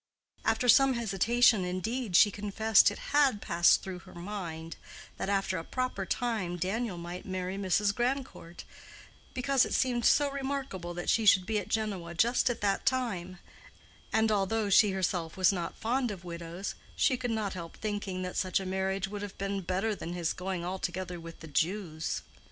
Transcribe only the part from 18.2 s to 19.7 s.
that such a marriage would have been